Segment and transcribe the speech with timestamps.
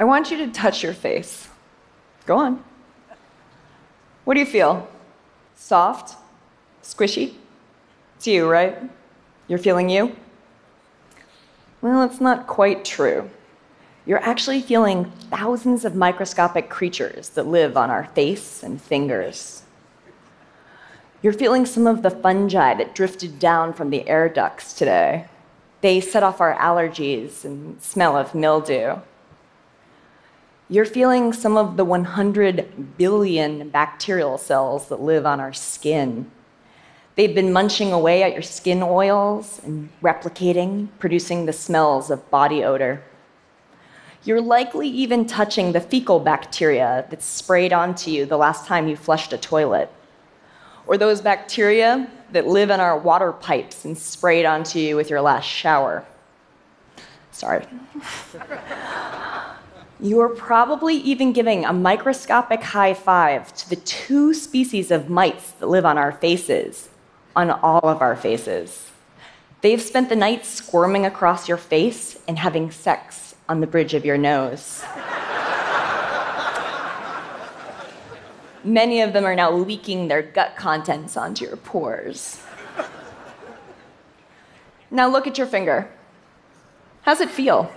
[0.00, 1.48] I want you to touch your face.
[2.24, 2.62] Go on.
[4.24, 4.88] What do you feel?
[5.56, 6.16] Soft?
[6.82, 7.34] Squishy?
[8.16, 8.78] It's you, right?
[9.48, 10.14] You're feeling you?
[11.80, 13.30] Well, it's not quite true.
[14.06, 19.62] You're actually feeling thousands of microscopic creatures that live on our face and fingers.
[21.22, 25.26] You're feeling some of the fungi that drifted down from the air ducts today.
[25.80, 28.96] They set off our allergies and smell of mildew.
[30.70, 36.30] You're feeling some of the 100 billion bacterial cells that live on our skin.
[37.14, 42.62] They've been munching away at your skin oils and replicating, producing the smells of body
[42.62, 43.02] odor.
[44.24, 48.96] You're likely even touching the fecal bacteria that sprayed onto you the last time you
[48.96, 49.90] flushed a toilet,
[50.86, 55.22] or those bacteria that live in our water pipes and sprayed onto you with your
[55.22, 56.04] last shower.
[57.32, 57.64] Sorry.
[60.00, 65.50] you are probably even giving a microscopic high five to the two species of mites
[65.52, 66.88] that live on our faces,
[67.34, 68.90] on all of our faces.
[69.60, 74.04] They've spent the night squirming across your face and having sex on the bridge of
[74.04, 74.84] your nose.
[78.62, 82.40] Many of them are now leaking their gut contents onto your pores.
[84.90, 85.90] Now look at your finger.
[87.02, 87.72] How's it feel?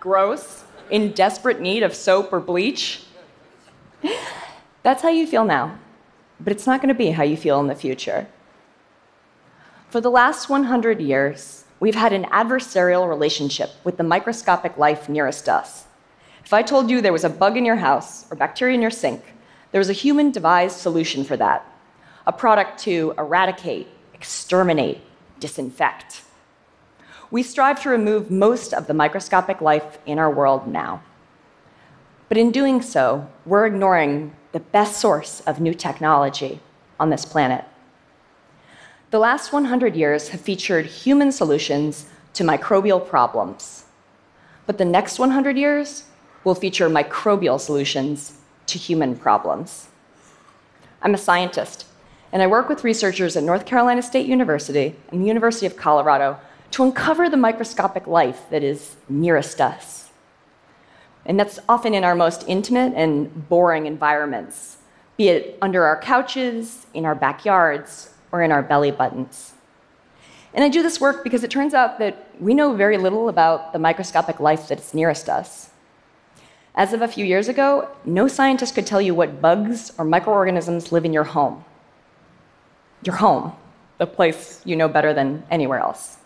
[0.00, 0.64] Gross?
[0.90, 3.02] In desperate need of soap or bleach?
[4.82, 5.78] That's how you feel now,
[6.38, 8.28] but it's not going to be how you feel in the future.
[9.90, 15.48] For the last 100 years, we've had an adversarial relationship with the microscopic life nearest
[15.48, 15.86] us.
[16.44, 18.90] If I told you there was a bug in your house or bacteria in your
[18.90, 19.24] sink,
[19.72, 21.66] there was a human devised solution for that
[22.28, 25.00] a product to eradicate, exterminate,
[25.38, 26.22] disinfect.
[27.30, 31.02] We strive to remove most of the microscopic life in our world now.
[32.28, 36.60] But in doing so, we're ignoring the best source of new technology
[36.98, 37.64] on this planet
[39.10, 43.84] the last 100 years have featured human solutions to microbial problems.
[44.66, 46.04] But the next 100 years
[46.42, 49.88] will feature microbial solutions to human problems.
[51.02, 51.86] I'm a scientist,
[52.32, 56.38] and I work with researchers at North Carolina State University and the University of Colorado
[56.76, 60.10] to uncover the microscopic life that is nearest us.
[61.24, 64.76] And that's often in our most intimate and boring environments,
[65.16, 69.54] be it under our couches, in our backyards, or in our belly buttons.
[70.52, 73.72] And I do this work because it turns out that we know very little about
[73.72, 75.70] the microscopic life that's nearest us.
[76.74, 80.92] As of a few years ago, no scientist could tell you what bugs or microorganisms
[80.92, 81.64] live in your home.
[83.02, 83.54] Your home,
[83.96, 86.18] the place you know better than anywhere else.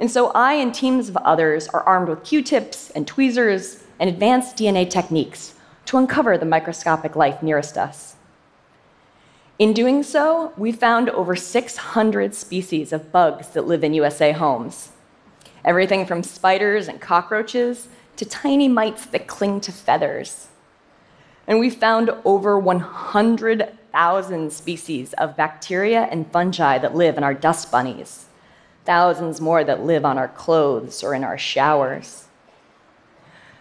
[0.00, 4.08] And so I and teams of others are armed with Q tips and tweezers and
[4.08, 5.54] advanced DNA techniques
[5.86, 8.14] to uncover the microscopic life nearest us.
[9.58, 14.92] In doing so, we found over 600 species of bugs that live in USA homes.
[15.64, 20.46] Everything from spiders and cockroaches to tiny mites that cling to feathers.
[21.48, 27.72] And we found over 100,000 species of bacteria and fungi that live in our dust
[27.72, 28.26] bunnies,
[28.88, 32.24] thousands more that live on our clothes or in our showers.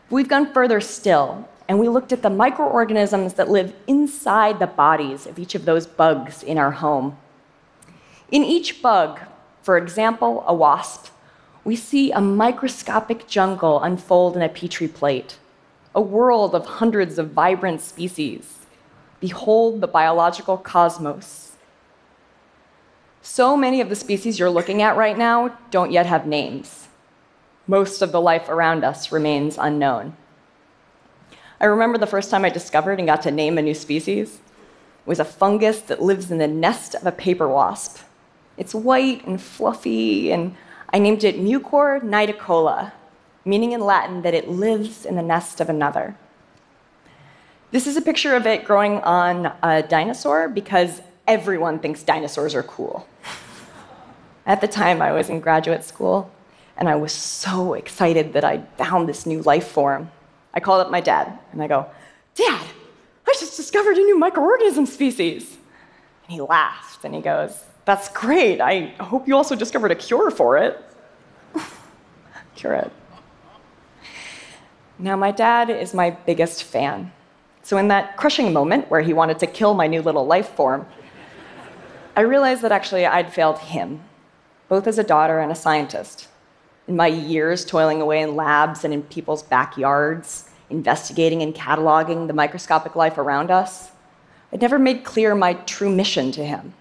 [0.09, 5.27] We've gone further still and we looked at the microorganisms that live inside the bodies
[5.27, 7.17] of each of those bugs in our home.
[8.31, 9.19] In each bug,
[9.61, 11.09] for example, a wasp,
[11.65, 15.39] we see a microscopic jungle unfold in a petri plate,
[15.93, 18.65] a world of hundreds of vibrant species.
[19.19, 21.46] Behold the biological cosmos.
[23.29, 26.87] So many of the species you're looking at right now don't yet have names.
[27.67, 30.15] Most of the life around us remains unknown.
[31.59, 34.35] I remember the first time I discovered and got to name a new species.
[34.35, 38.01] It was a fungus that lives in the nest of a paper wasp.
[38.55, 40.55] It's white and fluffy, and
[40.91, 42.93] I named it Mucor nidicola,
[43.43, 46.17] meaning in Latin that it lives in the nest of another.
[47.71, 52.63] This is a picture of it growing on a dinosaur because everyone thinks dinosaurs are
[52.63, 53.05] cool.
[54.47, 56.31] At the time, I was in graduate school,
[56.77, 60.09] and I was so excited that I'd found this new life form.
[60.53, 61.85] I called up my dad and I go,
[62.33, 62.65] Dad,
[63.27, 65.57] I just discovered a new microorganism species.
[66.23, 68.61] And he laughed and he goes, That's great.
[68.61, 70.81] I hope you also discovered a cure for it.
[72.55, 72.91] cure it.
[74.97, 77.11] Now, my dad is my biggest fan.
[77.63, 80.87] So, in that crushing moment where he wanted to kill my new little life form,
[82.15, 84.01] I realized that actually I'd failed him,
[84.69, 86.27] both as a daughter and a scientist.
[86.87, 92.33] In my years toiling away in labs and in people's backyards, investigating and cataloging the
[92.33, 93.91] microscopic life around us,
[94.51, 96.73] I'd never made clear my true mission to him.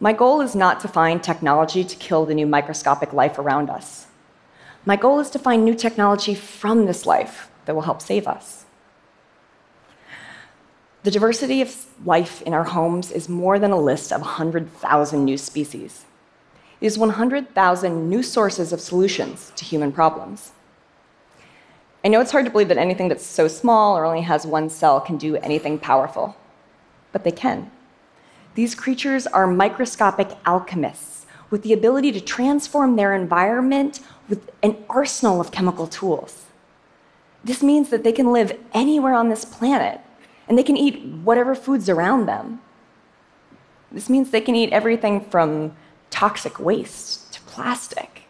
[0.00, 4.06] My goal is not to find technology to kill the new microscopic life around us.
[4.84, 8.64] My goal is to find new technology from this life that will help save us.
[11.04, 15.36] The diversity of life in our homes is more than a list of 100,000 new
[15.36, 16.06] species.
[16.80, 20.52] Is 100,000 new sources of solutions to human problems.
[22.04, 24.68] I know it's hard to believe that anything that's so small or only has one
[24.68, 26.36] cell can do anything powerful,
[27.12, 27.70] but they can.
[28.54, 35.40] These creatures are microscopic alchemists with the ability to transform their environment with an arsenal
[35.40, 36.44] of chemical tools.
[37.42, 40.00] This means that they can live anywhere on this planet
[40.48, 42.60] and they can eat whatever food's around them.
[43.90, 45.76] This means they can eat everything from
[46.14, 48.22] toxic waste to plastic.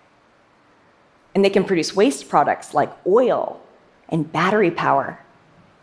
[1.35, 3.61] And they can produce waste products like oil
[4.09, 5.21] and battery power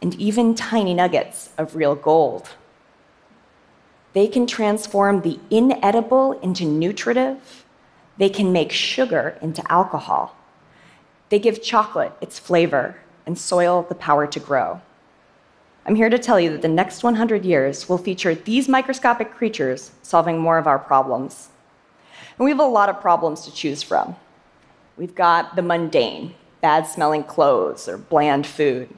[0.01, 2.50] and even tiny nuggets of real gold.
[4.13, 7.65] They can transform the inedible into nutritive.
[8.18, 10.36] They can make sugar into alcohol.
[11.30, 12.95] They give chocolate its flavor
[13.27, 14.81] and soil the power to grow.
[15.86, 19.92] I'm here to tell you that the next 100 years will feature these microscopic creatures
[20.01, 21.50] solving more of our problems.
[22.38, 24.15] And we have a lot of problems to choose from.
[24.97, 28.89] We've got the mundane, bad smelling clothes or bland food.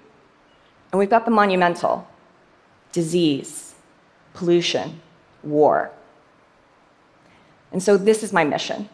[0.92, 2.08] And we've got the monumental,
[2.92, 3.75] disease,
[4.34, 5.02] pollution,
[5.44, 5.92] war.
[7.72, 8.90] And so this is my mission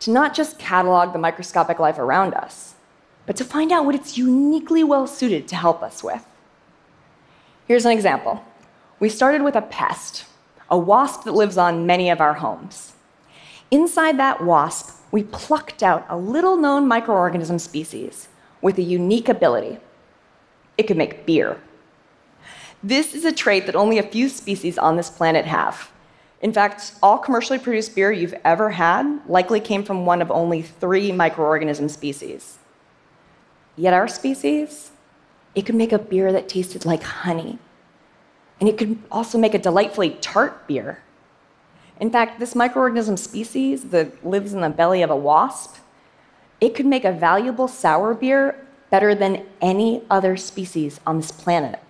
[0.00, 2.74] to not just catalog the microscopic life around us,
[3.26, 6.24] but to find out what it's uniquely well suited to help us with.
[7.66, 8.44] Here's an example.
[9.00, 10.24] We started with a pest,
[10.70, 12.94] a wasp that lives on many of our homes.
[13.70, 18.28] Inside that wasp, we plucked out a little known microorganism species
[18.62, 19.78] with a unique ability.
[20.76, 21.60] It could make beer.
[22.82, 25.90] This is a trait that only a few species on this planet have.
[26.40, 30.62] In fact, all commercially produced beer you've ever had likely came from one of only
[30.62, 32.58] three microorganism species.
[33.76, 34.92] Yet our species,
[35.54, 37.58] it could make a beer that tasted like honey.
[38.60, 41.02] And it could also make a delightfully tart beer.
[42.00, 45.76] In fact, this microorganism species that lives in the belly of a wasp,
[46.60, 51.80] it could make a valuable sour beer better than any other species on this planet.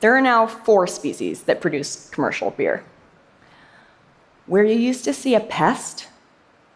[0.00, 2.84] There are now four species that produce commercial beer.
[4.46, 6.08] Where you used to see a pest,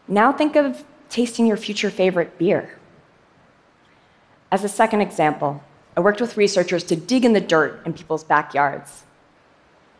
[0.07, 2.79] now think of tasting your future favorite beer.
[4.53, 5.63] As a second example,
[5.97, 9.05] I worked with researchers to dig in the dirt in people's backyards.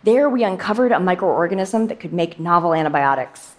[0.05, 3.55] There, we uncovered a microorganism that could make novel antibiotics,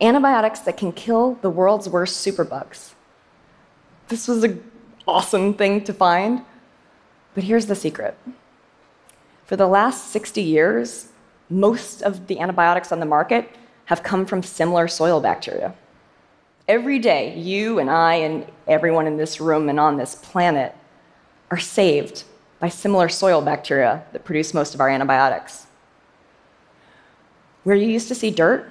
[0.00, 2.92] antibiotics that can kill the world's worst superbugs.
[4.08, 4.62] This was an
[5.06, 6.44] awesome thing to find,
[7.34, 8.16] but here's the secret
[9.50, 11.08] for the last 60 years,
[11.48, 13.50] most of the antibiotics on the market
[13.86, 15.74] have come from similar soil bacteria.
[16.68, 20.72] Every day, you and I and everyone in this room and on this planet
[21.50, 22.22] are saved
[22.60, 25.66] by similar soil bacteria that produce most of our antibiotics.
[27.64, 28.70] Where you used to see dirt,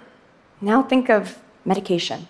[0.61, 2.27] now think of medication.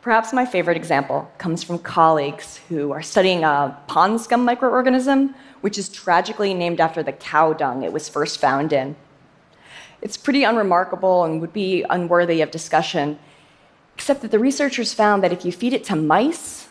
[0.00, 5.78] Perhaps my favorite example comes from colleagues who are studying a pond scum microorganism, which
[5.78, 8.94] is tragically named after the cow dung it was first found in.
[10.00, 13.18] It's pretty unremarkable and would be unworthy of discussion,
[13.96, 16.68] except that the researchers found that if you feed it to mice,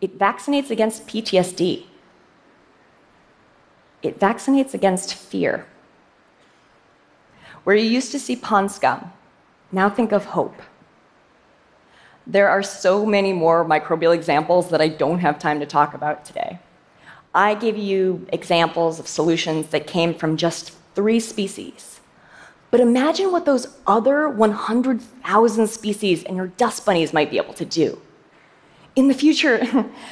[0.00, 1.86] it vaccinates against PTSD.
[4.02, 5.66] It vaccinates against fear.
[7.64, 9.12] Where you used to see pond scum,
[9.70, 10.60] now think of hope.
[12.26, 16.24] There are so many more microbial examples that I don't have time to talk about
[16.24, 16.58] today.
[17.34, 22.00] I give you examples of solutions that came from just three species.
[22.70, 27.64] But imagine what those other 100,000 species and your dust bunnies might be able to
[27.64, 28.00] do.
[28.96, 29.60] In the future,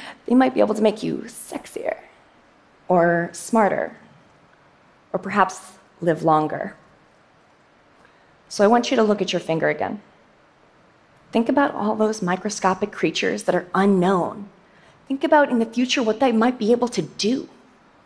[0.25, 1.97] they might be able to make you sexier,
[2.87, 3.97] or smarter,
[5.13, 6.75] or perhaps live longer.
[8.51, 10.01] So I want you to look at your finger again.
[11.31, 14.49] Think about all those microscopic creatures that are unknown.
[15.07, 17.47] Think about in the future what they might be able to do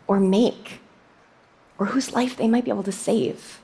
[0.06, 0.78] or make,
[1.78, 3.60] or whose life they might be able to save.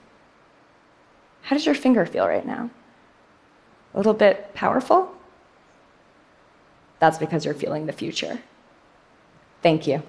[1.43, 2.71] How does your finger feel right now?
[3.95, 5.15] A little bit powerful?
[6.99, 8.41] That's because you're feeling the future.
[9.63, 10.03] Thank you.